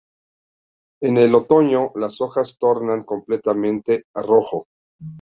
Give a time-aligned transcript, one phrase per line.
[1.03, 4.65] En el otoño, las hojas tornan completamente a rojo.